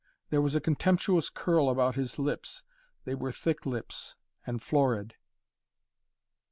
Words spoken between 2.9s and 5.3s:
They were thick lips and florid.